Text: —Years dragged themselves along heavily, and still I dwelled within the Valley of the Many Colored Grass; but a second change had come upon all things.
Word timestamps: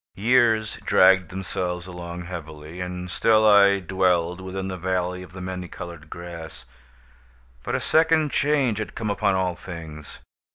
—Years 0.15 0.77
dragged 0.83 1.29
themselves 1.29 1.85
along 1.85 2.23
heavily, 2.25 2.81
and 2.81 3.07
still 3.11 3.45
I 3.45 3.79
dwelled 3.79 4.41
within 4.41 4.67
the 4.67 4.75
Valley 4.75 5.21
of 5.21 5.33
the 5.33 5.41
Many 5.41 5.67
Colored 5.67 6.09
Grass; 6.09 6.65
but 7.61 7.75
a 7.75 7.79
second 7.79 8.31
change 8.31 8.79
had 8.79 8.95
come 8.95 9.11
upon 9.11 9.35
all 9.35 9.55
things. 9.55 10.17